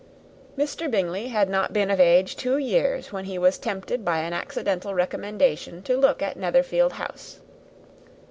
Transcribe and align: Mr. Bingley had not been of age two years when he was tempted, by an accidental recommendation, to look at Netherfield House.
Mr. 0.57 0.89
Bingley 0.89 1.27
had 1.27 1.47
not 1.47 1.73
been 1.73 1.91
of 1.91 1.99
age 1.99 2.35
two 2.35 2.57
years 2.57 3.13
when 3.13 3.25
he 3.25 3.37
was 3.37 3.59
tempted, 3.59 4.03
by 4.03 4.17
an 4.21 4.33
accidental 4.33 4.95
recommendation, 4.95 5.83
to 5.83 5.95
look 5.95 6.23
at 6.23 6.37
Netherfield 6.37 6.93
House. 6.93 7.39